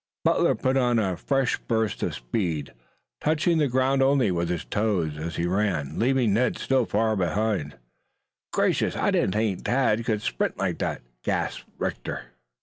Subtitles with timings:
[0.25, 2.73] Butler put on a fresh burst of speed,
[3.23, 7.77] touching the ground only with his toes, as he ran, leaving Ned still farther behind.
[8.51, 12.31] "Gracious, I didn't think Tad could sprint like that," gasped Rector.